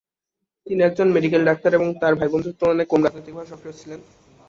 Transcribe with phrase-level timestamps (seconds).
[0.67, 3.99] তিনি একজন medical doctor এবং তার ভাইবোনদের তুলনায় কম রাজনৈতিকভাবে সক্রিয় ছিলেন।